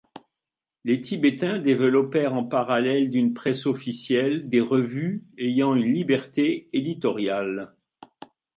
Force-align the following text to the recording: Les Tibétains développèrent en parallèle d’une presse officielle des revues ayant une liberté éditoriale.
Les 0.83 0.99
Tibétains 0.99 1.59
développèrent 1.59 2.33
en 2.33 2.43
parallèle 2.43 3.11
d’une 3.11 3.35
presse 3.35 3.67
officielle 3.67 4.49
des 4.49 4.59
revues 4.59 5.23
ayant 5.37 5.75
une 5.75 5.93
liberté 5.93 6.69
éditoriale. 6.73 7.75